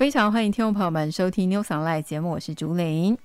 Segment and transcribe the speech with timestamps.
[0.00, 3.18] 非常欢迎听众朋友们收听《News Online》节目，我是竹林。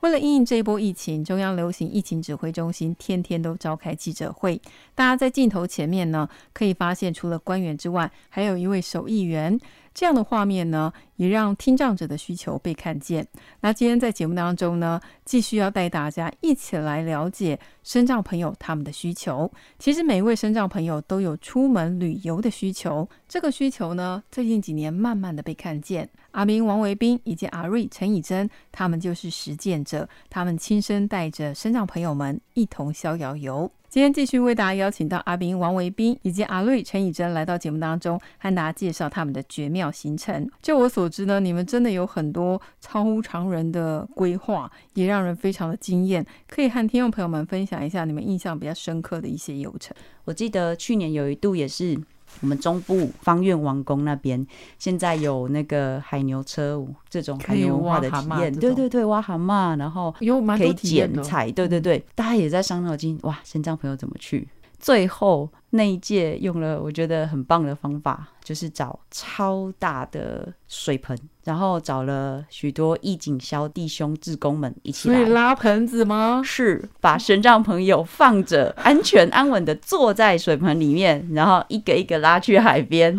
[0.00, 4.58] 为了应应这一波疫情，中央流行疫情指挥中心天天都召开记者会。
[4.94, 9.60] 大家在镜头前面呢，可以发现除了官员之外，还有一位守议员。
[9.94, 13.26] 这样的画面呢，也让听障者的需求被看见。
[13.60, 19.50] 那今天在节目当中呢，继续要带大家一起来了解身障朋友他们的需求。
[19.78, 26.08] 其实每一位身障朋友都有出门旅游的需求，这个需求呢，最近几年慢慢的被看见。
[26.30, 33.70] 阿明、王维斌以及阿瑞、陈以真，他们就是实践者，他们亲身带着身障朋友们一同逍遥游。
[33.92, 40.50] 今天继续为大家邀请到阿斌、王维斌以及阿瑞、陈以真来到节目当中，和大家介绍他们的绝妙行程。
[40.62, 46.24] 就我所知呢，你们真的有很多超乎常人的规划，也让人非常的惊艳。
[46.48, 49.94] 可以和听众朋友们分享一下你们印象比较深刻的一些游程。
[50.24, 52.00] 我记得去年有一度也是。
[52.40, 54.44] 我们中部方院王宫那边
[54.78, 64.48] 现在有那个海牛车这种海牛文化的体验，对对对，挖蛤蟆，然后有可以剪彩，对对对，大家也在伤脑筋，哇，先障朋友怎么去？
[64.78, 76.40] 最后那一届用了我觉得很棒的方法，就是找超大的水盆，然后找了许多义警小弟兄、志工们一起来拉盆子吗？
[76.44, 83.16] 是，把神障朋友放着，安全安稳的坐在水盆里面，然后一个一个拉去海边。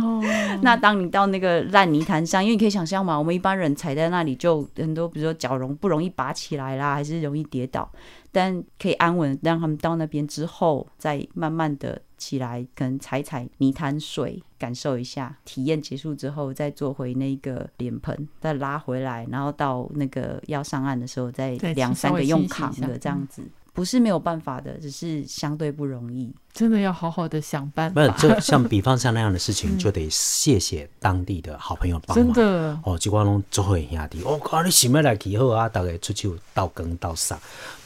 [0.62, 7.92] 那当你到那个烂泥潭上，因为你可以想象嘛，我们一般人踩在那里就很多，比如说脚容不容易拔起来啦，还是容易跌倒。
[8.32, 15.38] 但可以安稳让他们到那边之后，再慢慢的起来，可能踩踩泥潭水，感受一下。
[15.44, 23.44] 体验结束之后，再坐回那个脸盆，再拉回来，然后到那个要上岸的时候，再两三个用扛的这样子，
[23.74, 26.34] 不是没有办法的，只是相对不容易。
[26.54, 28.02] 真的要好好的想办法。
[28.02, 32.34] 没有，就像比方像那样的事情，就得谢谢当地的好朋友帮忙。
[32.34, 37.38] 真的哦，吉光龙做会兄弟，我靠，你想要来以后啊，大概出去倒耕倒撒，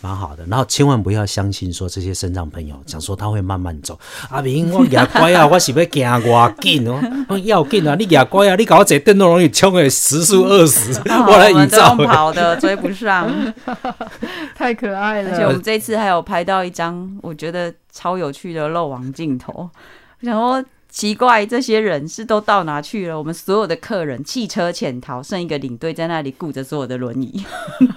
[0.01, 0.45] 蛮好的。
[0.47, 3.97] 然后千万不要相信说这些身障朋友讲说他会慢慢走。
[4.29, 11.95] 阿明，我牙乖啊，我是要行我紧哦，要紧啊，你牙乖啊，你搞我坐电动容易冲的时速二十，我来营造。
[12.07, 13.29] 跑的追不上，
[14.55, 15.31] 太可爱了。
[15.31, 17.73] 而且我们这次还有拍到一张，我觉得。
[17.97, 19.71] 超有趣的漏网镜头，我
[20.21, 23.17] 想说奇怪，这些人是都到哪去了？
[23.17, 27.43] 我们所有的客人弃车潜逃，剩一个领队在那里顾着所有的轮椅。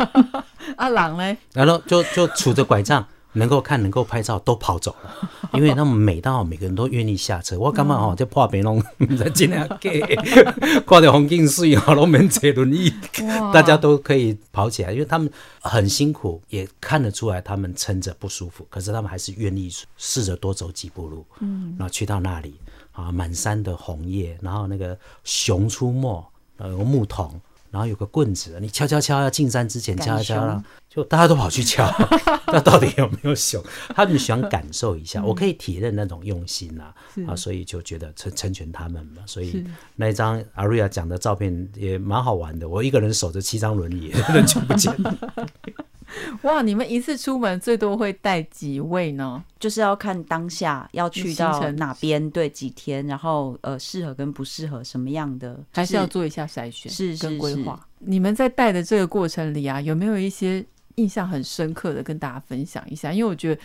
[0.77, 3.07] 阿郎呢，然后就就杵着拐杖。
[3.35, 7.59] 能够看、能够拍照都跑走了， 因为他们美到每个人都愿意下车。
[7.59, 8.15] 我干嘛哦？
[8.17, 8.83] 就破别弄，
[9.19, 10.01] 在尽量给
[10.85, 12.93] 挂着红镜水哦，都免坐轮椅，
[13.53, 14.93] 大家都可以跑起来。
[14.93, 15.31] 因为他们
[15.61, 21.25] 很辛苦，也看得出来他们撑着不舒服，可是他们还是愿意试着多走几步路。
[21.41, 22.55] 嗯，然后去到那里
[22.93, 26.25] 啊，满山的红叶，然后那个熊出没，
[26.57, 27.41] 呃，木桶。
[27.71, 31.89] 然后有个棍子，你敲敲敲，要进山之前敲敲敲，就大家都跑去敲，
[32.49, 33.63] 那到底有没有熊？
[33.95, 36.95] 他们想感受一下，我可以体认那种用心啊，
[37.29, 39.23] 啊，所以就觉得成成全他们嘛。
[39.25, 39.65] 所以
[39.95, 45.17] 那一张阿瑞亚讲的照片也蛮好玩的，我一个人守着七张轮椅， 人就不见了。
[46.43, 46.63] 哇！
[46.63, 49.45] 你们一次出门最多会带几位呢？
[49.59, 57.87] 就是要看当下要去到哪边，对几天，然后呃适合跟不适合什么样的，还是要做一下筛选，是跟规划。
[57.99, 60.65] 你们在带的这个过程里啊，有没有一些
[60.95, 63.13] 印象很深刻的跟大家分享一下？
[63.13, 63.61] 因为我觉得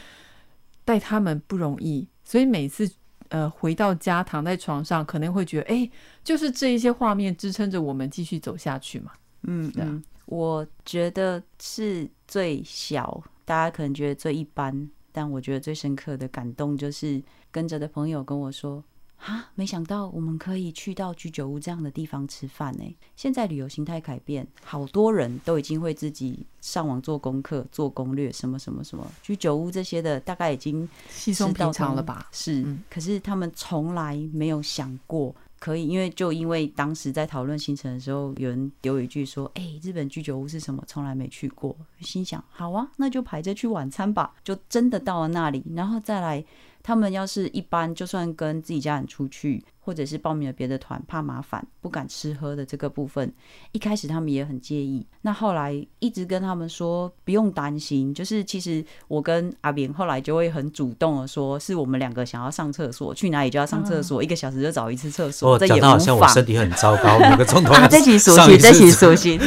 [0.84, 2.90] 带他们不容易，所以每次
[3.30, 5.90] 呃回到家躺在床上，可能会觉得哎，
[6.24, 9.12] 就是这一些画面支撑着我们继续走下去嘛。
[9.44, 10.04] 嗯嗯。
[10.26, 17.22] 我觉得是最小，大家可能觉得最一般，但我觉得最深刻的感动就是
[17.52, 18.84] 跟着的朋友跟我说
[19.24, 22.84] ：“啊，没想到我们可以去到居酒屋这样的地方吃饭呢！”
[23.16, 32.28] 现在旅游形态改变，好多人都已经会自己上网做功课、做攻略，什么什么什么居酒屋这些的，大概已经稀松平常了吧？
[32.32, 35.34] 是，可是他们从来没有想过。
[35.66, 40.84] 可以，因为就因为当时在讨论行程的时候，有人丢一句说：“哎，日本居酒屋是什么？
[40.86, 46.46] 从来没去过。”心想：“好啊，那就排着去晚餐吧。”就真的到了那里，然后再来。
[46.84, 53.32] 他们要是一般，就算跟自己家人出去，或者是报名了别的团，怕麻烦，不敢吃喝的这个部分，
[53.72, 55.06] 一开始他们也很介意。
[55.22, 65.60] 那后来一直跟他们说不用担心，就是其实我跟阿扁后来就会很主动的说，是我们两个想要上厕所，去哪里就要上厕所，一个小时就找一次厕所。
[65.60, 69.40] 讲到好像我身体很糟糕，每个钟头啊，这起属性，这起属性，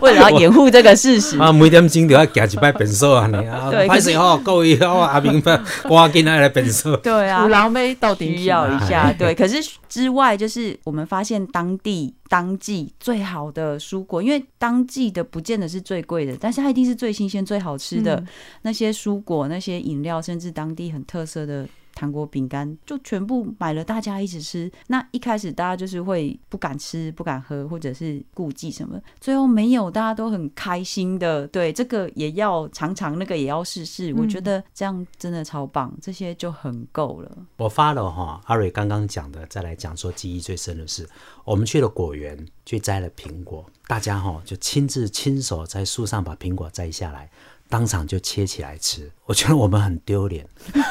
[0.00, 6.96] 为了要掩护这个事实啊，每点钟都要夹一摆便所啊，你啊，拍摄好各位好阿扁，赶紧来来便所。
[6.96, 9.32] 对啊，五郎妹到底需要一下，对。
[9.36, 9.56] 可是
[9.88, 18.28] 之外，就是我们发现当地当季最好的蔬果，因为当季的不见得是最贵的，但是它一定是最新鲜、最好吃的、嗯
[18.62, 21.68] 那些蔬果、那些饮料，甚至当地很特色的。
[21.96, 24.70] 糖果、饼干就全部买了，大家一起吃。
[24.88, 29.00] 那一开始大家就是会不敢吃、不敢喝，或者是顾忌什么。
[29.18, 31.48] 最后没有，大家都很开心的。
[31.48, 34.14] 对，这个也要尝尝，那个也要试试。
[34.14, 37.38] 我觉得这样真的超棒，这些就很够了。
[37.56, 41.08] 我发了哈，阿蕊刚刚讲的，再来讲说记忆最深的是，
[41.44, 47.30] 我们去了果园去摘了苹果，大家哈就亲自亲手在树上把苹果摘下来，
[47.68, 49.10] 当场就切起来吃。
[49.26, 50.46] 我觉得我们很丢脸，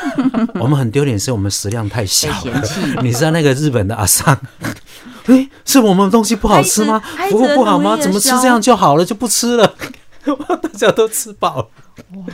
[0.59, 2.29] 我们很丢脸，是我们食量太小
[3.01, 4.37] 你知道那个日本的阿桑，
[5.27, 6.99] 诶，是我们东西不好吃吗
[7.29, 7.95] 服务不好吗？
[7.97, 9.75] 怎么吃这样就好了就不吃了？
[10.61, 11.69] 大家都吃饱了，
[12.17, 12.25] 哇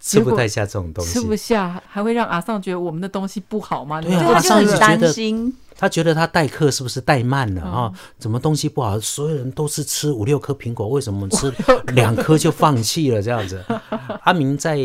[0.00, 1.20] 吃不太下这种东西吃。
[1.20, 4.00] 不下，还会让阿尚觉得我们的东西不好吗？
[4.00, 5.56] 对啊对，你这个他就很马上就觉得担心。
[5.76, 8.98] 他觉得他代课是不是怠慢了嗯啊、怎么东西不好？
[9.00, 11.52] 所有人都是吃五六颗苹果，为什么吃
[11.94, 13.20] 两颗就放弃了？
[13.20, 13.62] 这样子，
[14.24, 14.78] 阿明在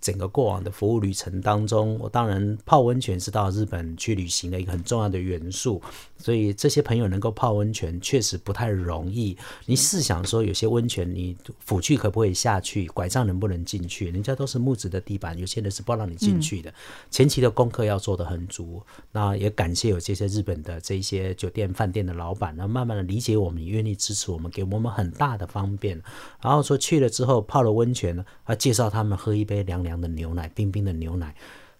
[0.00, 5.80] 整个过往的服务旅程当中，我当然泡温泉是到日本去旅行的一个很重要的元素，
[6.18, 9.36] 所以这些朋友能够泡温泉确实不太容易。
[9.66, 14.10] 你试想说，有些温泉你辅具可不可以下去，拐杖能不能进去？
[14.10, 16.72] 人家都是木质的地板，有些人是不让你进去的。
[17.10, 26.00] 前期的功课要做得很足，那也感谢有这些日本的这些酒店、饭店的老板，那慢慢的理解我们，也愿意支持我们，给我们很大的方便。
[26.40, 31.34] 然后说去了之后泡了温泉呢，啊，介绍他们喝一杯凉凉的牛奶、冰冰的牛奶，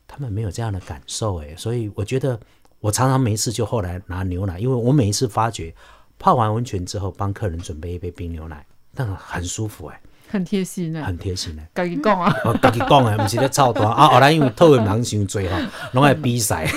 [0.06, 2.38] 他们没有这样的感受诶，所以我觉得
[2.80, 5.74] 我常常没事就后来拿牛奶，因为我每一次发觉
[6.18, 9.96] 泡完温泉之后帮客人准备一杯冰牛奶，那很舒服诶，
[10.32, 11.04] 很贴心呢。
[11.04, 14.08] 很贴心啊，家己讲啊，我家己讲的，毋是咧操蛋啊！
[14.08, 15.58] 后来因为讨论人伤多吼，
[15.92, 16.66] 拢爱比赛。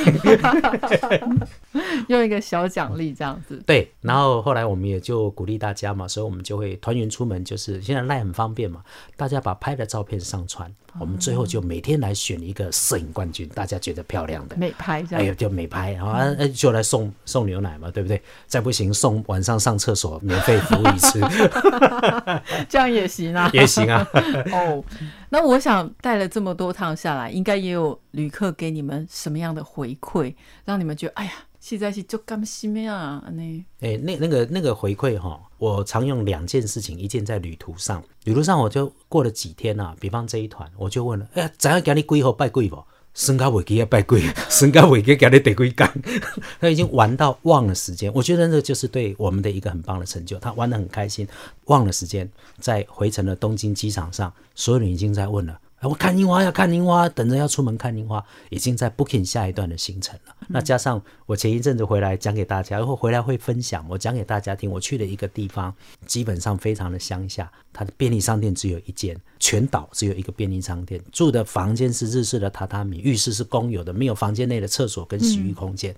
[2.09, 3.63] 用一个小奖励这样子。
[3.65, 8.81] 对，然后后来我们也就鼓励大家嘛，所以我们就会团员出门，就是现在赖很方便嘛，
[9.15, 10.69] 大家把拍的照片上传，
[10.99, 14.55] 我们最后就每天来选一个摄影冠军，大家觉得漂亮的。
[14.55, 18.21] 美拍这样，哎呦，就美拍，然后就来送送牛奶嘛，对不对？
[18.47, 21.19] 再不行送晚上上厕所免费服务一次
[22.69, 23.49] 这样也行啊。
[23.53, 24.07] 也行啊。
[24.51, 24.83] 哦，
[25.29, 30.33] 那我想带了这么多趟下来，应该也有旅客给你们什么样的回馈，
[30.63, 31.31] 让你们觉得哎呀，
[31.69, 33.23] 实在是就甘心啊？
[33.33, 42.83] 那哎、那那个那个回馈哈，我常用两件事情，一件在旅途上，旅途上我就过了几天啊，比方这一团，我就问了，哎呀，怎样给你几号拜跪不？
[43.15, 45.89] 身高未记要拜几， 身高未记给你第几天，
[46.59, 48.11] 他已经玩到忘了时间。
[48.13, 50.37] 我觉得这就是对我们的一个很棒的成就。
[50.39, 51.25] 他玩得很开心，
[51.67, 52.29] 忘了时间，
[52.59, 55.57] 在回程的东京机场上，所有人已经在问了。
[55.87, 60.35] 我看樱花要看樱花，等着要出门看樱花，已经在 booking 下一段的行程了。
[60.47, 65.73] 那加上我前一阵子回来讲给大家，然后回来会分享，我讲给大家听，我去了一个地方，
[66.05, 75.95] 基本上非常的乡下，它的便利商店只有一间，全岛只有一个便利商店，住的房间是日式的榻榻米，浴室是公有的，没有房间内的厕所跟洗浴空间。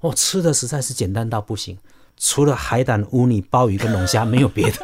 [0.00, 1.78] 我、吃的实在是简单到不行。
[2.16, 4.76] 除了海胆、乌泥、鲍鱼跟龙虾，没有别的。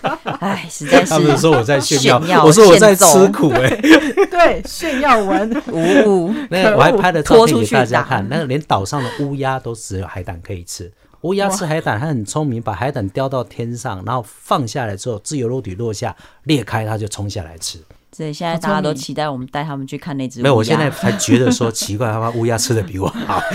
[0.41, 6.33] 哎，实在是他们说我在炫耀，炫耀我说我在吃苦哎、对炫耀文， 无误。
[6.49, 10.91] 那我还拍了照片给拖出去大家看，那个连岛上的乌鸦都只有海胆可以吃。
[11.21, 16.15] 乌鸦吃海胆，它很聪明，把海胆叼到天上，然后放下来之后，自由落体落下，
[16.45, 17.77] 裂开它就冲下来吃。
[18.11, 20.43] 所以现在大家都期待我们带他们去看那只乌鸦。
[20.43, 23.39] 没有，我现在才觉得说奇怪，他妈乌鸦吃的比我好。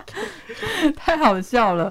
[0.96, 1.90] 太好笑了。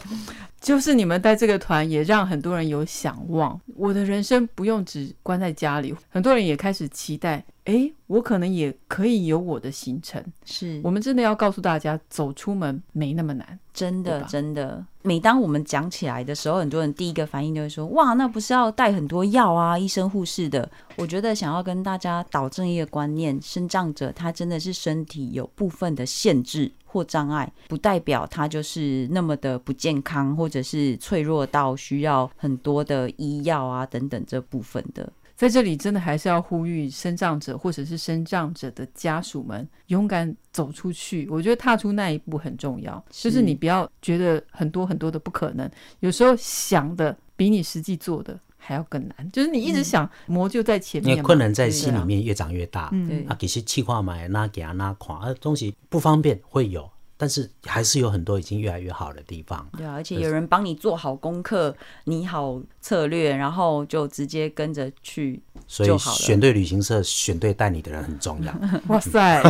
[0.60, 5.96] 就是你们带这个团，也让很多人有想望，我的人生不用只关在家里。
[6.10, 10.24] 很多人也开始期待，诶，我可能也可以有我的行程。
[10.44, 13.60] 是我们真的要告诉大家，走出门没那么难。
[13.74, 14.86] 真的真的。
[15.02, 35.08] 每当我们讲起来的时候，很多人第一个反应就会说：“哇，那不是要带很多药啊，医生护士的。”我觉得想要跟大家导正一个观念，生长者他真的是身体有部分的限制或障碍，不代表他就是那么的不健康，或者是脆弱到需要很多的医药啊等等这部分的。
[35.36, 41.26] 在这里，真的还是要呼吁生障者或者是生障者的家属们，勇敢走出去。
[41.32, 45.70] 我觉得踏出那一步很重要，是就是你不要觉得很多很多的不可能，
[46.02, 49.32] 有时候想的比你实际做的还要更难。
[49.32, 52.06] 就是你一直想魔就在前因为面嘛，困难在心里。
[52.06, 52.90] 面越长越大。
[52.92, 59.68] 嗯对啊，其实气化买那给啊那款，啊东西不方便会有，但是还是有很多已经越来越好的地方。
[59.78, 61.76] 对啊，而且有人帮你做好功课，
[62.06, 68.54] 拟好策略，然后就直接跟着去所以就好了选对旅行社、选对带你的人很重要。
[68.88, 69.42] 哇塞，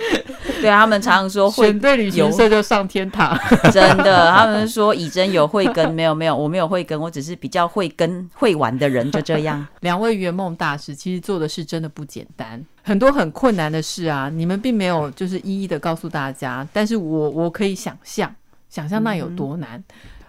[0.60, 3.38] 对啊，他们常常说会选对旅行社就上天堂。
[3.72, 9.66] 真的，他们说以真有慧根，没有没有，我没有慧根，我只是比较会跟会玩的人，就这样。
[9.80, 18.34] 两位圆梦大师其实做的事真的不简单，很多很困难的事啊，你们并没有就是一一的告诉大家，但是我我可以想象，
[18.68, 19.82] 想象那有多难，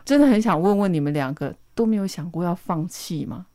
[0.05, 3.45] 真的很想问问你们两个都没有想过要放弃吗？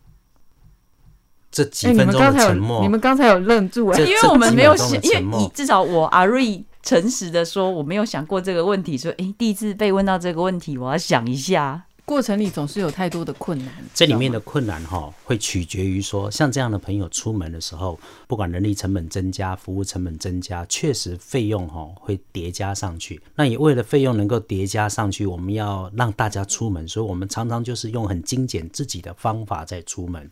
[1.50, 11.85] 这几分钟们刚才有的沉默，你们刚才有愣住因为我们没有想，因为至少我阿瑞诚实的说，我没有想过这个问题，说诶，第一次被问到这个问题，我要想一下。
[12.05, 17.99] 过程里总是有太多的困难，这里面的困难哈、会取决于说，像这样的朋友出门的时候，
[18.29, 23.21] 不管人力成本增加、服务成本增加，确实费用哈、会叠加上去。
[23.35, 30.31] 那也为了费用能够叠加上去，我们要让大家出门，所以我们常常就是用很精简自己的方法在出门。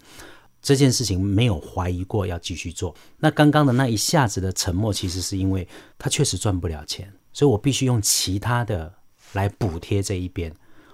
[0.64, 2.94] 这件事情没有怀疑过要继续做。
[3.18, 5.68] 那刚刚的那一下子的沉默，其实是因为
[5.99, 8.90] 他确实赚不了钱，所以我必须用其他的
[9.35, 10.50] 来补贴这一边。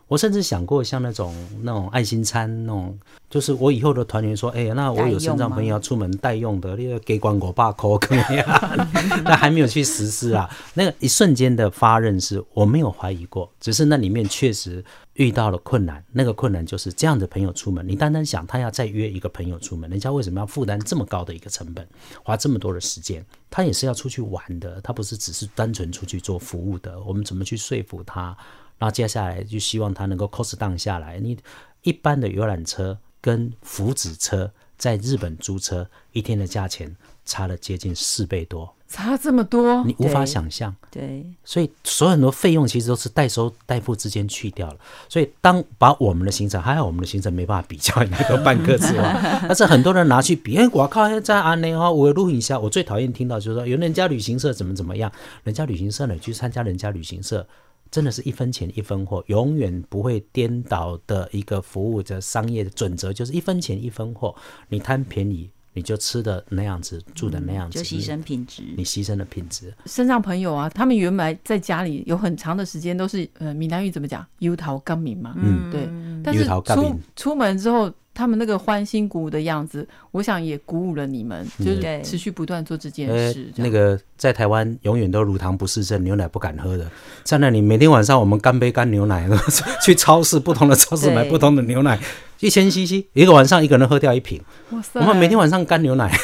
[0.09, 2.99] 我甚至想过像那种那种爱心餐那种，
[3.31, 8.77] 就是我以后的团员说，哎、那我有身障朋友要出门代用的，那个给管我爸扣可以啊，
[9.25, 10.51] 但还没有去实施啊。
[10.75, 14.85] 那个一瞬间的发认是我没有怀疑过，只是那里面确实
[15.21, 16.03] 遇到了困难。
[16.13, 21.87] 那个困难就是这样的朋友出门，你单单想他要再约一个朋友出门，人家为什么要负担这么高的一个成本，
[22.25, 23.23] 花这么多的时间？
[23.51, 26.99] 他也是要出去玩的，他不是只是单纯出去做服务的。
[27.03, 28.35] 我们怎么去说服他？
[28.79, 31.21] 那接下来就希望他能够 cost down 下来。
[31.21, 31.37] 你
[31.83, 34.51] 一般的游览车跟福祉车
[34.81, 36.97] 在日本租车一天的价钱
[37.27, 40.75] 差了接近四倍多，差这么多，你无法想象。
[40.91, 44.77] 对，所以所有很多费用其实都是代收代付之间去掉了。
[45.07, 49.15] 所以当把我们的行程，还好我们的行程没办法比较，因为都半个之外，
[49.47, 55.13] 但是很多人拿去比，哎，我靠，在安内哈，我录影下，我最讨厌听到就是说，有人家旅行社怎么怎么样，
[55.45, 57.47] 人家旅行社呢去参加人家旅行社。
[57.91, 64.35] 真的是一分钱一分货，永远不会颠倒的一个服务的商业的准则，就是一分钱一分货。
[64.69, 68.63] 你贪便宜，你就吃的那样子，住的那样子，就牺牲品质。
[68.63, 69.75] 你，你牺牲了品质。
[69.87, 75.89] 身上朋友啊，他们原来在家里有很长的时间都是呃闽南语怎么讲，油桃干敏嘛，嗯对。
[76.23, 86.87] 但是出出门之后，他们那个欢欣鼓舞的样子，我想也鼓舞了你们，就是持续不断做这件呃事。，那个在台湾永远都乳糖不适症，牛奶不敢喝的，
[87.25, 89.27] 在那里每天晚上我们干杯干牛奶，
[89.83, 91.15] 去超市不同的超市对。
[91.15, 91.99] 买不同的牛奶，
[92.41, 94.39] 一千 CC，一个晚上一个人喝掉一瓶。
[94.73, 96.15] 哇塞，我们每天晚上干牛奶，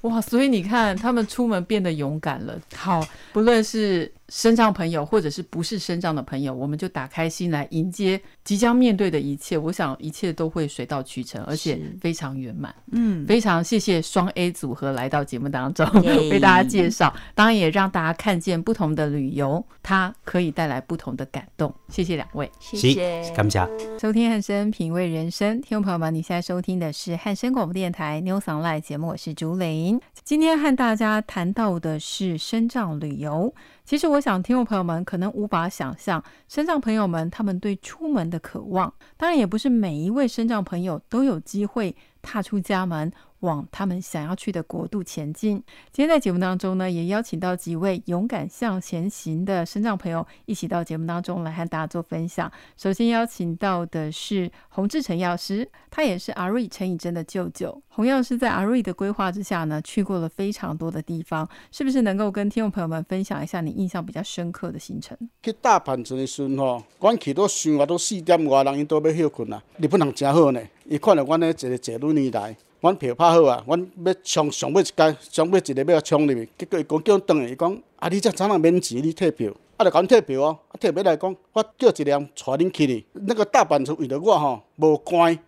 [0.00, 2.58] 哇，所以你看，他们出门变得勇敢了。
[2.74, 9.56] 好，不论是身障朋友，或者是不是身障的朋友，我们就打开心来迎接即将面对的一切。
[9.56, 12.74] 我想一切都会水到渠成，而且非常圆满。
[12.90, 21.72] 嗯，非常谢谢双 A 组合来到节目当中耶 为大家介绍，当然也让大家看见不同的旅游，它可以带来不同的感动。
[21.88, 23.32] 谢谢两位谢是谢。
[23.34, 23.56] 感谢。
[24.00, 30.00] 收听汉声品味人生，听众朋友们，你现在收听的是汉声广播电台 New s o n g Live 节目，我是竹林。
[30.24, 33.54] 今天和大家谈到的是深障旅游。
[33.86, 38.92] 其实我想，听众朋友们可能无法想象，身障朋友们他们对出门的渴望。
[39.16, 45.62] 当然，也不是每一位身障朋友都有机会踏出家门，往他们想要去的国度前进。
[45.92, 52.50] 今天在节目当中呢，也邀请到几位勇敢向前行的身障朋友一起到节目当中来和大家做分享。
[52.76, 57.82] 首先邀请到的是洪志成药师，他也是阿瑞陈以真的舅舅。
[57.88, 65.16] 洪药师在阿瑞的规划之下呢，去过了非常多的地方，是不是能够跟听众朋友们分享一下你印象比较深刻的行程？
[65.42, 69.62] 去大阪的时阵吼，阮去到想啊，都四点外，人因都要休困啊。
[69.78, 83.04] 日本人真好呢，伊看到阮咧一个坐轮椅来，阮票拍好啊，阮要冲上尾一间，上尾一个要冲入去，结果伊讲叫阮转去，伊讲啊，你这怎啊免钱，你退票，啊，就甲阮退票哦，啊，退票来讲，我叫一辆带恁去哩。
[83.12, 85.38] 那个大阪是为着我吼无关。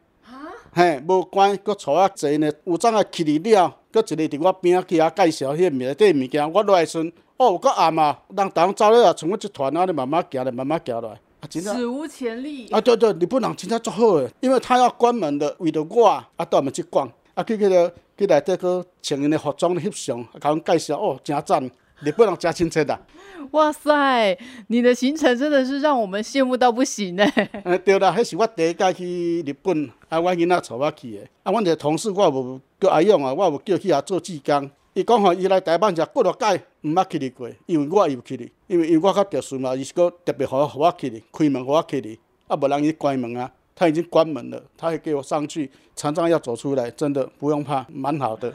[0.73, 2.51] 嘿，无关，佫带啊坐呢。
[2.65, 6.53] 有阵啊去哩了，佫一个伫我边仔去遐介绍迄内底物件。
[6.53, 11.21] 我落来时阵，哦，有够暗啊，人逐人走咧啊，像阮一团啊，咧慢慢行咧，慢慢行落来。
[11.41, 17.09] 啊，真正史无前例啊，对对，日本人真正足好诶，因为他要关门的，为着我啊，带我们去关。
[17.39, 21.71] 啊，去迄个去内底佫穿因的服装翕相，啊，甲阮介绍哦，真赞。
[22.01, 23.01] 日本人真亲切啊。
[23.53, 27.51] 哇塞，你的行程真的是让我们羡慕到不行哎！
[27.65, 31.23] 嗯，对啦，迄是我第一届去日本，啊，我囡仔带我去的。
[31.45, 34.69] 啊，阮一个同事我无叫阿勇啊，我无叫去遐做志工。
[34.95, 42.19] 伊讲吼，伊来台湾食几落届，毋捌去哩过，因为我又去哩，因为因为我较特殊嘛，伊是个特别互互我去哩，开门互我去哩，
[42.49, 43.53] 啊，无人伊关门啊。
[43.79, 48.53] 他已经关门了，他还给我上去，常常要走出来，真的不用怕，蛮好的。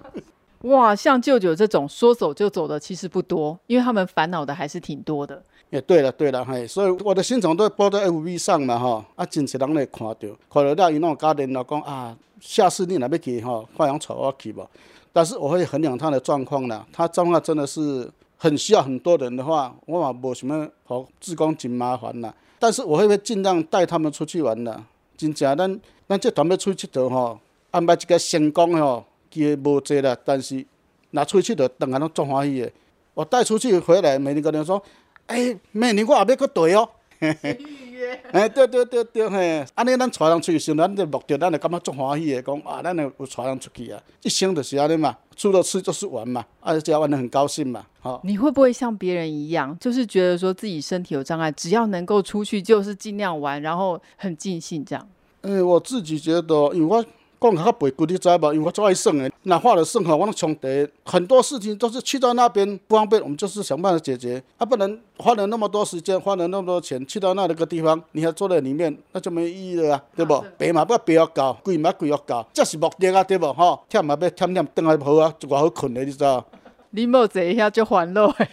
[0.68, 5.42] 哇，像舅舅这种说走就走的其实不多，因为他们烦恼的还是挺多的。
[5.70, 14.68] 也对了，对了，嘿，所以我的行程都播在 FB 上嘛，吼，啊，真是人会看到，看到了伊拢家人老讲啊，下次你若要去吼，快点带我去吧。
[15.10, 22.34] 但是我会衡量他的状况啦，他状况真的是很需要很多人的话，我嘛无什么好志工真麻烦啦。
[22.60, 24.80] 但是我会尽量带他们出去玩的，
[25.16, 27.40] 真正咱咱这团要出去佚佗吼，
[27.72, 30.64] 安排一个成功吼，机会无济啦，但是
[31.10, 32.70] 若出去佚佗，当然拢足欢喜的。
[33.14, 34.80] 我带出去回来，每年跟人说。
[35.26, 36.88] 哎，明年我也要去对哦。
[37.20, 38.20] 预约。
[38.32, 48.20] 哎，对对对对，嘿，安尼咱带人出去时，咱的目的，咱就感觉足欢喜的，讲啊，咱有带人出去啊，一生就是安尼嘛，除了吃就是玩嘛，啊，只要玩的很高兴嘛，好。
[48.24, 55.08] 你会不会像别人一样，就是觉得说自己身体有障碍，只要能够出去，就是尽量玩，然后很尽兴这样？
[55.42, 57.04] 嗯，我自己觉得，因为我。
[57.40, 58.52] 讲较背骨你知无？
[58.52, 60.86] 因为我做爱算的，那画了算吼，我拢冲第一。
[61.04, 64.42] 很多事情都是去到那边不方便，我们就是想办法解决。
[64.58, 70.44] 啊，不能花了那么多时间，花了那么多钱，去到那个地方，你还坐在里面，那就没意义了啊，对不？
[70.58, 73.50] 白嘛不要白要搞，贵嘛贵要搞，这是目的啊，对不？
[73.54, 76.44] 吼，忝嘛要忝忝，等下好啊，就好困的，你知道？
[76.90, 78.50] 你莫坐一下就烦恼诶。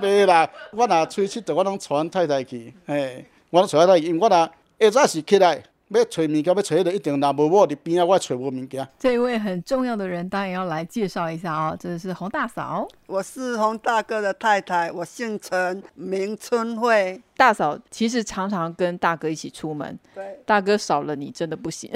[0.00, 5.60] 没啦，我若出去的，我拢带太太去，嘿，我拢带太太，因为我若下早是起来。
[5.98, 8.86] 要找物件，要找的一定，若无我伫边啊，我找无物件。
[8.98, 11.76] 这一位很重要的人，当然要来介绍一下哦。
[11.78, 17.20] 这是洪大嫂，我是洪大哥的太太，我姓陈，名春惠。
[17.36, 21.90] 大嫂其实常常跟大哥一起出门，对，大哥少了你真的不行。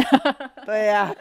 [0.64, 1.14] 对呀，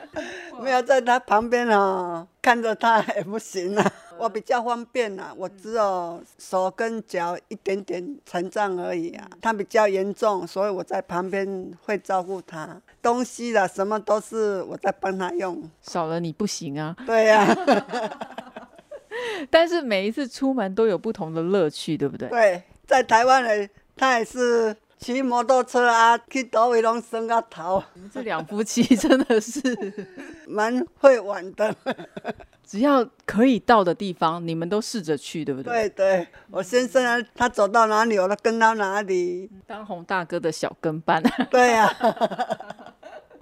[0.62, 3.92] 没有在他旁边哦，看着他也不行啊。
[4.18, 9.28] 我比较方便啊，我只有手跟脚一点点残障而已啊。
[9.42, 15.62] 他比较严重，所以我在旁边会照顾他，东西啦什么都是我在帮他用。
[15.82, 16.96] 少了你不行啊。
[17.06, 17.48] 对呀。
[19.50, 22.30] 但是每一次出门都有不同的乐趣，对不对？
[22.30, 27.84] 对，在台湾呢，他也是骑摩托车啊，去倒位拢升个头。
[28.12, 29.60] 这两夫妻真的是
[30.48, 31.76] 蛮会玩的。
[32.66, 35.90] 只要可以到的地方，你们都试着去，对不对？
[35.90, 41.22] 对对，我先生啊，他走到哪里，我都跟到哪里，当红大哥的小跟班。
[41.52, 41.94] 对呀，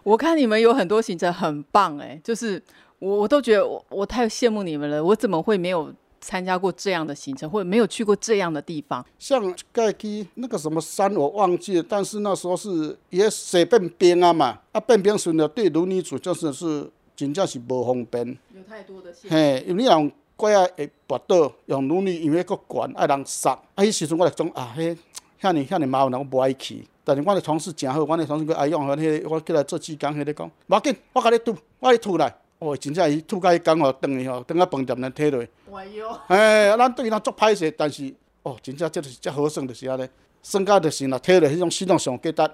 [0.02, 2.62] 我看你们有很多行程很棒，哎，就是
[2.98, 9.06] 我我都觉得我我太羡慕你们了，我怎么会没有参加过这样的行程，或者没有去过这样的地方？
[9.20, 16.90] 像盖基那个什么山我忘记了，但是那时候是也水变冰啊嘛，啊变冰时呢，对轮椅族就是是。
[17.14, 24.98] 真正是无方便，有太多的嘿，因为你用怪啊会跋倒，用努力因为佫悬爱人杀，啊，迄时阵我就讲啊，迄
[25.40, 26.84] 遐尼遐尼麻烦，我无爱去。
[27.04, 32.36] 但是我的同事诚好，我的同事佫爱用，迄我叫来做志工，迄个讲，无要紧，我甲你拄，我去拄来。
[32.62, 35.44] 哦，真正伊拄甲伊讲吼，等于吼，等下饭店来摕落。
[35.76, 36.20] 哎哟！
[36.28, 40.08] 哎，咱对伊人足歹势，但是哦，真正即就是遮好耍，就是安尼，
[40.44, 42.54] 算到就是若摕落迄种系统上价值。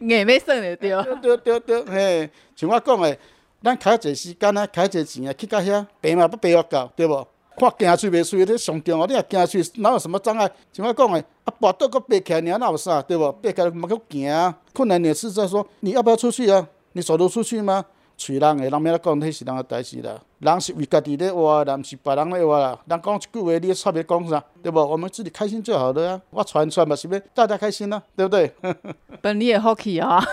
[0.00, 0.90] 硬要算着对。
[1.22, 3.18] 对对对，嘿，像我讲的，
[3.64, 7.26] 咱开一时间啊，开一钱啊，去到遐，白嘛不白我搞，对无？
[7.56, 10.50] 看行水袂水，你上重要，你若行水哪有什么障碍？
[10.70, 13.32] 像我讲的，啊，跋倒搁爬起来，尔哪有啥，对无？
[13.32, 16.68] 爬起来嘛去行啊，困难也是在说，你要不要出去啊？
[16.96, 17.84] 你走得出去吗？
[18.16, 20.18] 吹人诶，人免咧讲，迄是人诶代志啦。
[20.38, 22.78] 人是为家己咧活，人是别人咧活啦。
[22.86, 24.80] 人讲一句话，你差别讲啥，对不？
[24.80, 26.22] 我们自己开心就好了啊。
[26.30, 28.50] 我传传嘛，是要大家开心啊，对不对？
[29.20, 30.24] 本你也好气啊，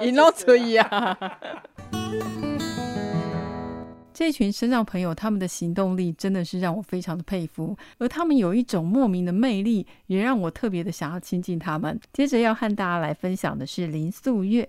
[0.00, 1.16] 一弄吹啊。
[4.12, 12.00] 这群身障朋友，他们的行动力真的是让我非常的佩服，而他们有一种莫名的魅力，也让我特别的想要亲近他们。
[12.12, 14.68] 接着要和大家来分享的是林素月。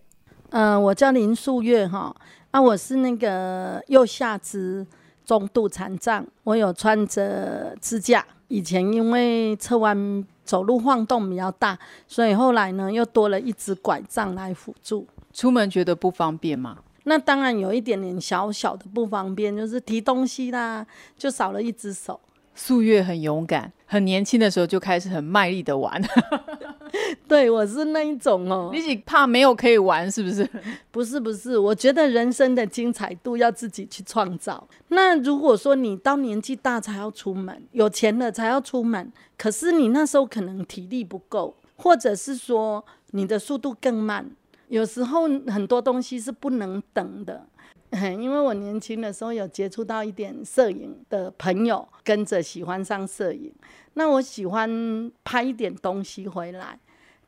[0.53, 2.15] 嗯，我叫林素月哈，
[2.51, 4.85] 啊，我是那个右下肢
[5.25, 8.23] 中度残障，我有穿着支架。
[8.49, 11.75] 以前因为侧弯走路晃动比较大，
[12.07, 15.07] 所以后来呢又多了一支拐杖来辅助。
[15.33, 16.77] 出门觉得不方便吗？
[17.05, 20.85] 那当然有一点点小小的不方便，就是提东西啦，
[21.17, 22.19] 就少了一只手。
[22.55, 26.01] 素月很勇敢，很年轻的时候就开始很卖力的玩。
[27.27, 30.47] 对我是那一种哦，你是怕没有可以玩是不是？
[30.91, 34.67] 不是不是，我觉得人生的精彩度要自己去创造。
[34.89, 44.29] 那如果说你到年纪大才要出门，有钱了才要出门，可是你那时候可能体力不够，或者是说你的速度更慢，
[44.67, 47.47] 有时候很多东西是不能等的。
[48.19, 53.53] 因为我年轻的时候有接触到一点摄影的朋友，跟着喜欢上摄影。
[53.93, 56.79] 那我喜欢拍一点东西回来，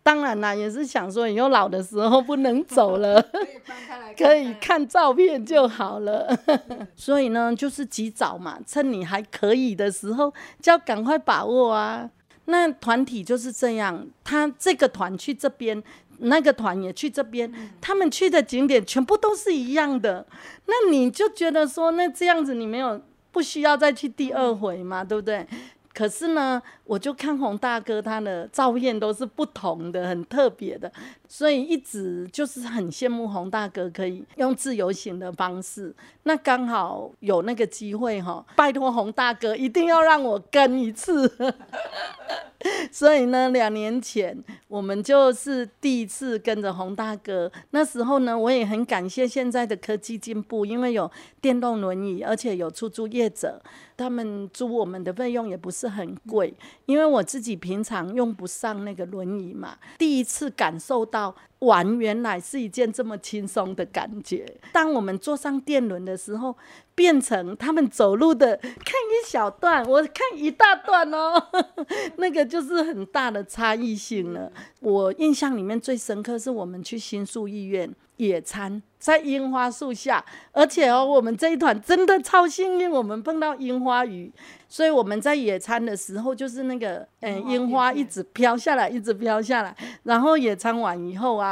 [0.02, 3.24] 当然啦，也是想说以后老的时候不能走了，
[4.18, 6.36] 可以看照片就好了。
[6.96, 12.10] 所以呢，就是及早嘛，趁你还可以的时候，就要赶快把握啊。
[12.48, 15.82] 那团体就是这样，他这个团去这边，
[16.20, 20.26] 那个团也去这边，他们去的景点全部都是一样的，
[20.66, 23.02] 那你就觉得说，那这样子你没有
[23.32, 25.46] 不需要再去第二回嘛，对不对？
[25.94, 30.92] 可是呢，我就看洪大哥他的照片都是不同的，很特别的，
[31.28, 35.94] 所以一直就是很羡慕洪大哥可以用自由行的方式。
[36.24, 41.30] 那刚好有那个机会哈，拜托洪大哥一定要让我跟一次。
[42.92, 44.36] 所以呢，两年前
[44.68, 47.52] 我们就是第一次跟着洪大哥。
[47.70, 53.62] 那时候呢，我也很感谢现在的科技进步，因为有电动轮椅，而且有出租业者，
[53.96, 56.52] 他们租我们的费用也不是很贵。
[56.86, 64.46] 因为我自己平常用不上那个轮椅嘛，第一次感受到玩原来是一件这么轻松的感觉。
[64.72, 66.56] 当我们坐上电轮的时候，
[66.94, 71.42] 变成他们走路的看一小段，我看一大段哦，
[72.18, 74.52] 那个就是很大的差异性了。
[74.80, 84.32] 我印象里面最深刻是我们去新宿医院野餐，在樱花树下，而且哦，我们这一团真的超幸运，我们碰到樱花雨，
[84.70, 91.45] 所以我们在野餐的时候，就是那个嗯樱花一直飘下来，一直飘下来，然后野餐完以后啊。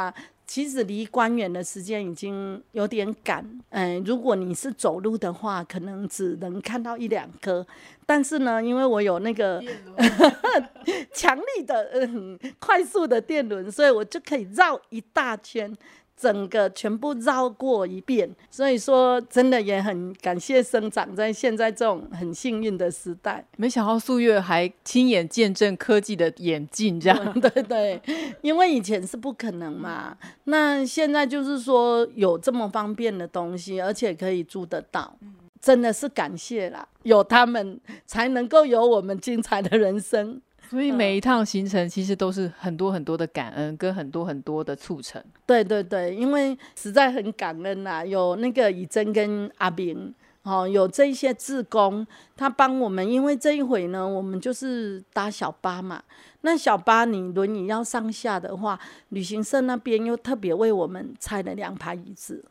[0.46, 7.66] 其实离官员的时间已经有点赶，嗯，如果你是走路的话，可能只能看到一两颗。
[8.04, 9.62] 但是呢，因为我有那个
[11.14, 15.74] 强力的、嗯快速的电轮，所以我就可以绕一大圈。
[16.16, 23.44] 整个全部绕过一遍，所以说真的也很感谢生长在现在这种很幸运的时代。
[23.56, 27.18] 没想到素月还亲眼见证科技的演进，这样。
[27.40, 28.00] 对对，
[28.42, 35.16] 因为以前是不可能嘛，那现在就是说有这么方便的东西，而且可以租得到，
[35.60, 40.40] 真的是感谢啦，有他们才能够有我们精彩的人生。
[40.70, 45.22] 所以每一趟行程其实都是很多很多的感恩，跟很多很多的促成。
[45.46, 52.04] 对对对，因为实在很感恩呐，有那个以真跟阿明，哦，有这一些志工，
[52.36, 53.08] 他帮我们。
[53.08, 56.02] 因为这一回呢，我们就是搭小巴嘛，
[56.40, 62.44] 那小巴你轮椅要上下的话，旅行社那边又特别为我们拆了两排椅子，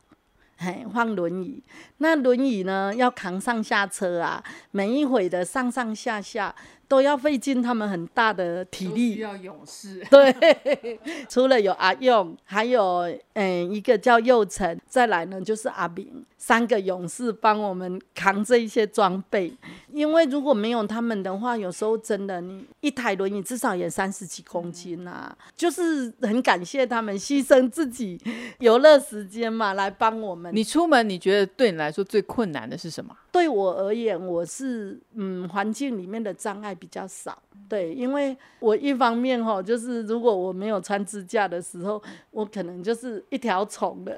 [0.56, 1.62] 嘿，放轮椅。
[1.98, 6.54] 那轮椅呢要扛上下车啊，每一回的上上下下。
[6.88, 10.04] 都要费尽他们很大的体力，需要勇士。
[10.10, 19.52] 对，除了有阿用，还有嗯一个叫佑成，再来呢就是阿炳，三个勇士帮我们扛这一些装备。
[19.92, 25.34] 因为如果没有他们的话，有时候真的你一台轮椅至少也三十几公斤呐。
[25.56, 28.20] 就是很感谢他们牺牲自己
[28.58, 30.54] 游乐时间嘛，来帮我们。
[30.54, 33.16] 你出门你觉得对你来说最困难的是什么？
[33.30, 37.40] 对我而言，我是嗯环境里面的障碍比较少。
[37.68, 44.12] 对，因为我一方面哈，就是如果我没有穿支架的时候，我可能就是一条虫的；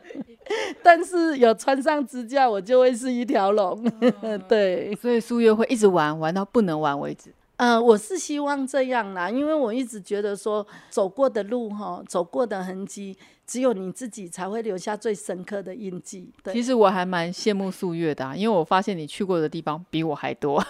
[0.82, 3.82] 但是有穿上支架，我就会是一条龙。
[4.48, 7.32] 对，所以苏月会一直玩玩到不能玩为止。
[7.56, 13.16] 嗯，我是希望这样啦，因为我一直觉得说走过的路哈，走过的痕迹。
[13.46, 16.32] 只有你自己才会留下最深刻的印记。
[16.42, 20.64] 对其实我还蛮羡慕素月的，因为我发现你去过的地方比我还多。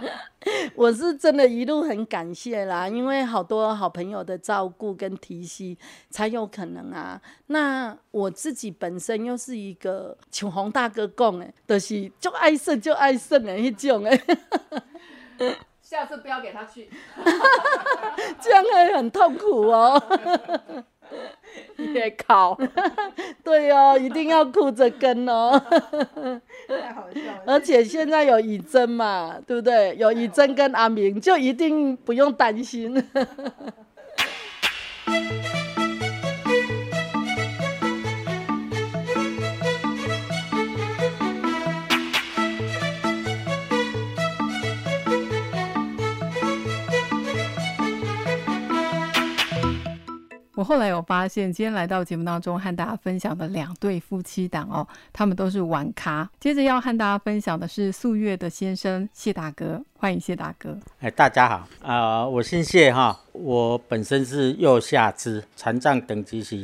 [0.74, 5.76] 我是真的一路很感谢啦，因为好多好朋友的照顾跟提携，
[6.08, 7.20] 才有可能啊。
[7.48, 14.22] 那我自己本身又是一个像洪大哥讲的，就是就爱胜就爱胜的那种诶。
[15.88, 16.90] 下次不要给他去，
[18.42, 20.02] 这样会很痛苦哦。
[21.78, 22.58] 也考，
[23.44, 25.56] 对哦，一定要哭着跟哦。
[26.66, 27.42] 太好笑了。
[27.46, 29.94] 而且现在有以真嘛，对不对？
[29.96, 32.92] 有以真跟阿明，就一定不用担心。
[50.66, 56.28] 后来有发现，今天来到节目当中和大家分享的两对夫妻档哦，他们都是玩咖。
[56.40, 60.76] 接着要和大家分享的是素月的先生谢大哥，欢迎谢大哥。
[60.98, 66.58] 哎，大家好啊，我姓谢哈，我本身是右下肢残障等级是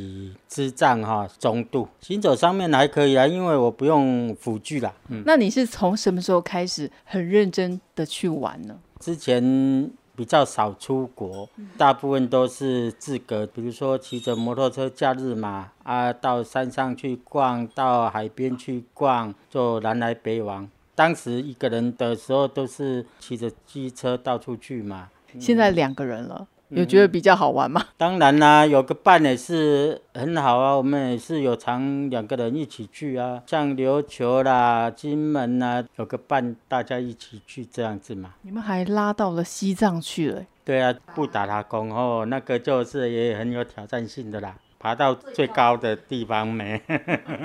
[0.49, 4.93] 智障哈中度，行走上面还可以啊，因为我不用辅具啦。
[5.07, 8.75] 嗯，那你是从什么时候开始很认真的去玩呢？
[8.99, 20.69] 之前比较少出国，大部分都是自个，比如说骑着摩托车假日嘛，啊，到山上去逛，到海边去逛，就南来北往。
[20.95, 25.09] 当时一个人的时候都是骑着机车到处去嘛。
[25.39, 27.85] 现在两个人了，有觉得比较好玩吗？
[27.97, 30.75] 当然啦，有个伴也是很好啊。
[30.75, 38.33] 我们也是有常两个人一起去啊，像琉球啦、金门啦，有个伴大家一起去这样子嘛。
[38.41, 40.43] 你们还拉到了西藏去了？
[40.65, 46.81] 对啊，布达拉宫哦，那个就是也很有挑战性的啦，爬到最高的地方没？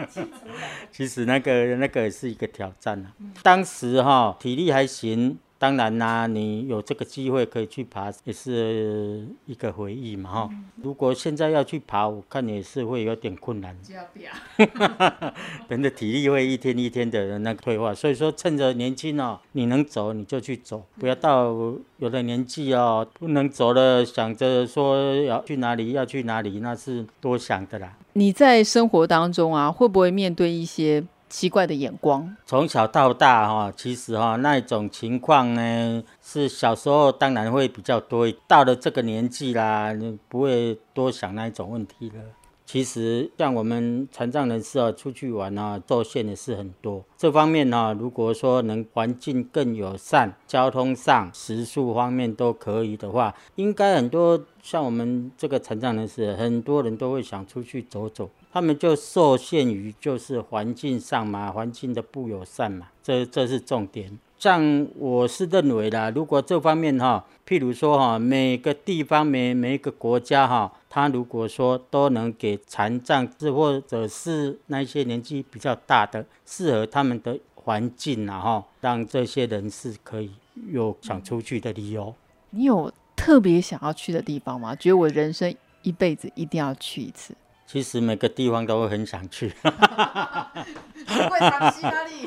[0.90, 3.12] 其实那个那个也是一个挑战啊。
[3.42, 5.38] 当时哈体力还行。
[5.60, 10.50] 当然啦，你有这个机会可以去爬，也是一个回忆嘛哈。
[10.76, 13.76] 如果现在要去爬，我看也是会有点困难。
[15.66, 21.52] 人的体力会一天一天的那个退化，所以说趁着年轻哦，你能走你就去走，不要到
[21.96, 27.96] 有的年纪哦不能走了，想着说要去哪里要去哪里，那是多想的啦。
[28.12, 31.02] 你在生活当中啊，会不会面对一些？
[31.28, 42.14] 奇怪的眼光，从小到大哈，其实哈那种情况呢，是小时候当然会比较多，到了这个年纪啦，你不会多想那一种问题了。
[42.70, 47.02] 其实像我们残障人士啊，出去玩啊，受限的是很多。
[47.16, 58.28] 这方面呢，如果说能环境更友善，交通上、食宿方面都可以的话，应该很多像我们这个残障人士，很多人都会想出去走走。
[58.52, 64.18] 他们就受限于就是环境上嘛，环境的不友善嘛，这这是重点。
[64.38, 80.30] 像我是认为啦，如果这方面哈，譬如说哈，每个地方每每一个国家哈，他如果说都能给残障是或者是那些年纪比较大的，适合他们的环境啊哈，让这些人是可以
[80.68, 82.14] 有想出去的理由。
[82.50, 84.74] 你有特别想要去的地方吗？
[84.76, 87.34] 觉得我人生一辈子一定要去一次。
[87.70, 89.52] 其实每个地方都会很想去。
[89.60, 92.26] 会尝西哪里？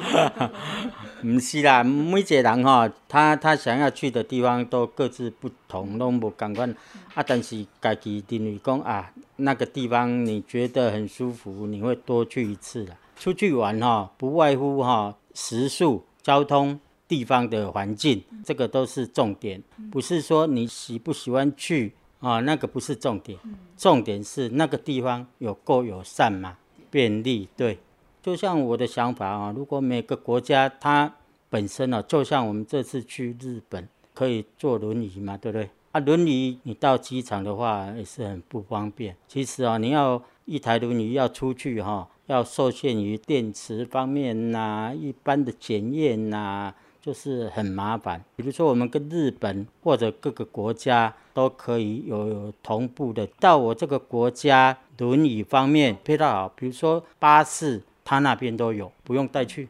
[1.27, 6.75] 唔是啦，每一个人哈，他他想要去的地方都各自不同，拢无共款。
[7.15, 12.95] 啊，但是家己认为讲啊，那个地方你觉得很舒服，你会多去一次啦。
[13.15, 19.63] 出去玩哈，不外乎哈，食宿、交通、地方的环境，这个都是重点。
[19.91, 21.93] 不是说你喜不喜欢去。
[22.21, 23.37] 啊，那个不是重点，
[23.75, 26.57] 重点是那个地方有够友善嘛，
[26.89, 27.49] 便利。
[27.57, 27.79] 对，
[28.21, 31.13] 就像我的想法啊，如果每个国家它
[31.49, 35.69] 本身呢，就像我们这次去日本可以坐轮椅嘛，对不对？
[35.93, 39.17] 啊，轮椅你到机场的话也是很不方便。
[39.27, 46.73] 其实啊，你要一台轮椅要出去哈，要受限于电池方面呐，一般的检验呐。
[47.01, 53.25] 就是很麻烦，比如说我们跟日本或者各个国家都可以有同步的。
[53.39, 59.67] 到我这个国家轮椅方面配套好，比如说巴士，他那边都有，不用带去。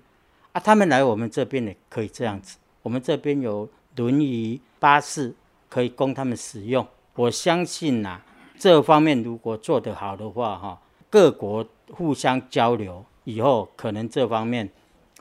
[0.51, 5.33] 啊，他们来我们这边也可以这样子，我们这边有轮椅巴士
[5.69, 6.85] 可以供他们使用。
[7.15, 8.19] 我相信呐，
[8.59, 14.69] 这方面如果做得好的话，哈，各国互相交流以后，可能这方面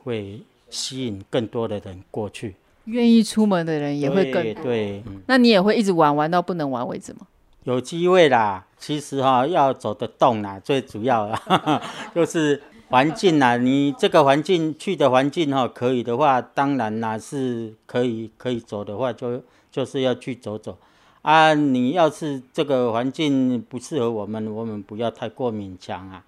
[0.03, 0.42] 会。
[0.71, 4.65] 吸引更多的人过去，愿意出门的人也会更多。
[4.65, 7.27] 对，那你也会一直玩玩到不能玩为止吗？
[7.65, 11.83] 有机会啦，其实哈要走得动啦，最主要啊
[12.15, 13.59] 就是环境啦。
[13.59, 20.79] 你这个环境去的环境哈可以的话，当然啦是可以可以走的话，就就是要去走走。
[21.23, 26.25] 啊，你要是这个环境不适合我们，我们不要太过勉强啊。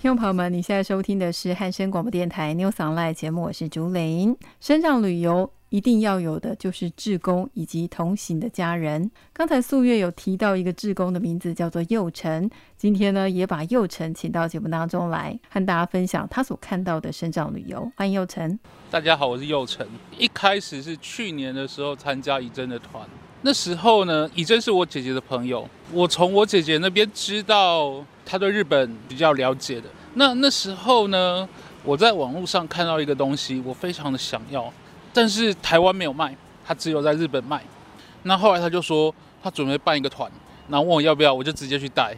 [0.00, 4.36] 听众朋友们，你现在收听的是汉声广播电台《New Song Live》节目，我是竹林。
[4.60, 9.10] 身上旅游一定要有的就是志工以及同行的家人。
[9.32, 17.90] 刚才素月有提到一个志工的名字叫做佑成，今天呢也把佑成请到节目当中来，和大家分享他所看到的身上旅游。
[17.96, 18.58] 欢迎佑成。
[18.90, 19.86] 大家好，我是佑成。
[20.18, 23.08] 一开始是去年的时候参加怡珍的团。
[23.42, 29.88] 那时候呢，以真是我姐姐的朋友，我从我姐姐那边知道她对日本比较了解的。
[30.14, 31.48] 那那时候呢，
[31.84, 34.72] 我在网络上看到一个东西，我非常的想要，
[35.12, 37.62] 但是台湾没有卖，他只有在日本卖。
[38.24, 40.28] 那后来他就说他准备办一个团，
[40.68, 42.16] 然后问我要不要，我就直接去带。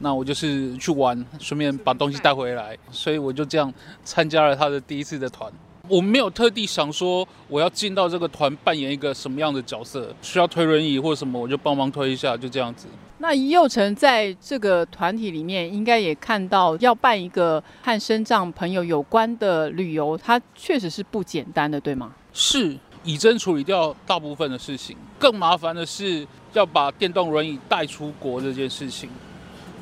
[0.00, 3.72] 那我就是去玩，顺便把东西带回来，所以我就这样
[4.04, 5.50] 参加了他的第一次的团。
[5.88, 12.86] 我没有特地想说我要进到这个团扮演一个什么样的角色，需要推轮椅或者什么，我就帮忙推一下，就这样子。
[13.20, 22.12] 那佑成在这个团体里面，应该也看到要办一个和身障朋友有关的旅游，它确实是不简单的，对吗？
[22.32, 24.96] 是以真处理掉大部分的事情。
[25.18, 29.10] 更麻烦的是要把电动轮椅带出国这件事情，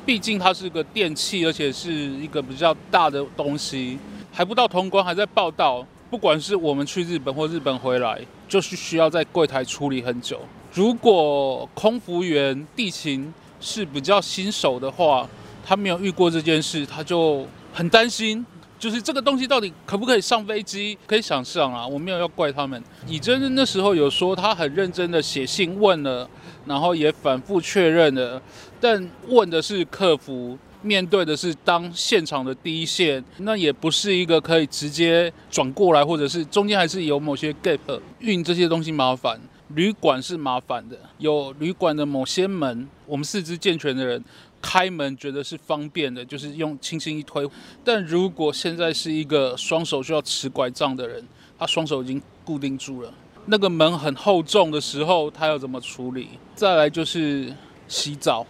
[0.03, 3.99] 毕竟它是个电器，而且是一个比较大的东西，
[4.31, 5.85] 还不到通关，还在报道。
[6.09, 10.39] 不管是我们去日本或日本回来，就是需要在柜台处理很久。
[10.73, 15.27] 如果空服员地勤是比较新手的话，
[15.65, 18.45] 他没有遇过这件事，他就很担心。
[18.79, 20.95] 就是这个东西到底可不可以上飞机？
[21.07, 22.81] 可以想象啊，我没有要怪他们。
[23.07, 26.29] 以真的那时候有说他很认真的写信问了，
[26.67, 28.39] 然后也反复确认了，
[28.79, 37.99] 但问的是客服，面对的是当现场的第一线，那也不是一个可以直接转过来，或者是中间还是有某些 gap。
[38.19, 44.23] 运这些东西麻烦，旅馆是麻烦的，有旅馆的某些门，我们四肢健全的人。
[44.59, 47.47] 开门觉得是方便的，就是用轻轻一推。
[47.83, 51.23] 但如果现在是一个双手需要持拐杖的人，
[51.59, 53.13] 他双手已经固定住了，
[53.45, 56.29] 那个门很厚重的时候，他要怎么处理？
[56.55, 57.53] 再来就是
[57.87, 58.45] 洗澡，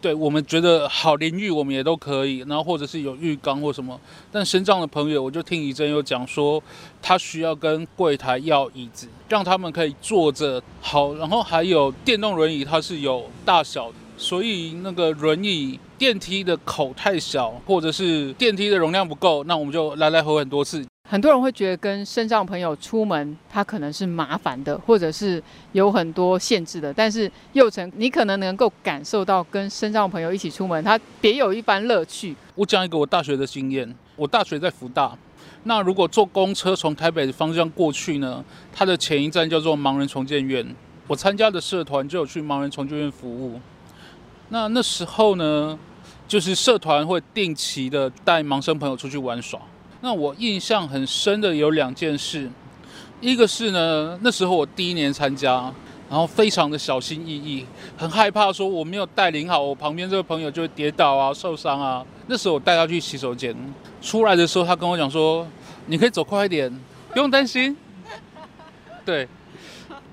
[0.00, 2.38] 对我们觉得好淋浴，我们也都可以。
[2.38, 4.00] 然后或者是有浴缸或什么。
[4.32, 6.62] 但身障的朋友，我就听怡珍有讲说，
[7.02, 11.14] 他需要跟柜台要椅子，让他们可以坐着好。
[11.14, 13.94] 然后还有电动轮椅，它是有大小的。
[14.16, 20.84] 所以那个轮椅电梯的口太小，或者是电梯的容量不够，那我们就来来回回很多次。
[21.10, 25.42] 很多人会觉得跟身障朋友出门，他可能是麻烦的，或者是
[25.72, 26.94] 有很多限制的。
[26.94, 32.36] 但是佑成，你可能能够感受到跟身障朋友一起出门，他别有一番乐趣。
[32.54, 35.18] 我讲一个我大学的经验，我大学在福大，
[35.64, 40.64] 那如果坐公车从台北的方向过去呢，它的前一站叫做盲人重建院，
[41.08, 43.60] 我参加的社团就有去盲人重建院服务。
[44.50, 45.76] 那那时候呢，
[46.28, 49.60] 就是社团会定期的带盲生朋友出去玩耍。
[50.00, 52.50] 那我印象很深的有两件事，
[53.20, 55.72] 一个是呢，那时候我第一年参加，
[56.08, 62.04] 然后非常的小心翼翼，很害怕说我没有带领好，我旁边这个朋友就会跌倒啊、受伤啊。
[62.26, 63.54] 那时候我带他去洗手间，
[64.00, 65.46] 出来的时候他跟我讲说
[65.86, 66.72] ：“你可以走快一点，
[67.12, 67.76] 不用担心。”
[69.04, 69.28] 对。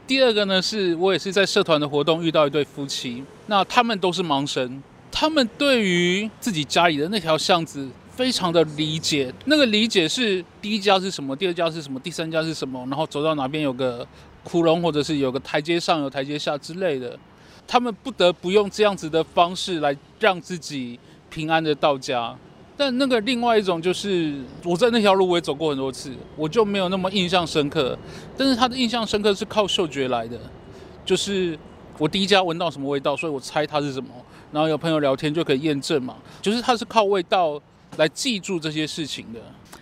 [0.06, 14.06] 第二个呢，是我也是在社团的活动遇到一对夫妻，那他们都是盲生，他们对于自己家里的那条巷子非常的理解，那个理解是第一家是什么，第二家是什么，第三家是什么，然后走到哪边有个
[14.44, 17.16] 窟窿，或者是有个台阶上有台阶下之类的，
[17.68, 21.00] 他们不得不用这样子的方式来让自己
[21.30, 22.36] 平安的到家。
[22.76, 27.12] 但那个另外一种就是我在那条路我也走过很多次，我就没有那么？
[27.12, 27.96] 印象深刻。
[28.36, 30.40] 但是他的印象深刻是靠嗅觉来的，
[31.06, 31.58] 就是
[32.00, 32.90] 我第一家闻到什么？
[32.90, 34.10] 味道，所以我猜它是什么。
[34.52, 37.62] 然后有朋友聊天就可以验证嘛，就是他是靠味道
[37.96, 39.40] 来记住这些事情的。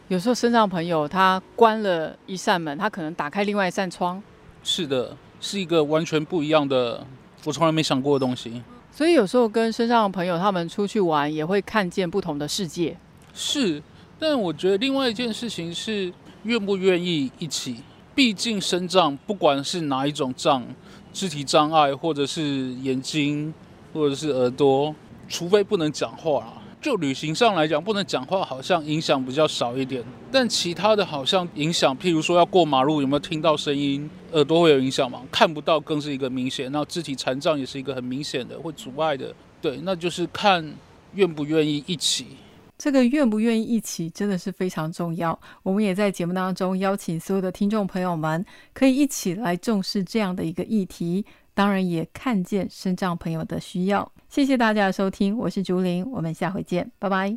[0.08, 4.22] 有时候身上朋友他关了一扇门，他可能打开另外一扇窗。
[4.64, 7.06] 是的，是一个完全不一样的，
[7.44, 8.62] 我从来没想过的东西。
[8.92, 12.96] 所以有时候跟身上的朋友他们出去玩，也会看见不同的世界。
[13.34, 13.82] 是，
[14.18, 16.14] 但我觉得另外一件事情是
[16.44, 17.78] 愿不愿意一起。
[18.14, 20.64] 毕竟身障，不管是哪一种障，
[21.12, 23.54] 肢体障碍，或者是眼睛，
[23.92, 24.96] 或者是耳朵，
[25.28, 26.54] 除非不能讲话。
[26.86, 30.04] 就旅行上来讲，不能讲话，好像影响比较少一点。
[30.32, 34.08] 但其他的好像影响，譬如说要过马路，有没有听到声音？
[34.34, 35.24] 耳朵会有影响吗？
[35.32, 36.72] 看不到更是一个明显。
[36.72, 39.34] 然后肢体残障也是一个很明显的会阻碍的。
[39.60, 40.64] 对，那就是看
[41.16, 42.28] 愿不愿意一起。
[42.78, 45.40] 这个愿不愿意一起真的是非常重要。
[45.64, 48.46] 我们也在节目当中邀请所有的听众朋友们，
[48.76, 51.26] 可以一起来重视这样的一个议题。
[51.56, 54.12] 当然也看见身障朋友的需要。
[54.30, 57.36] 谢谢大家的收听，我是竹林，我们下回见，拜拜。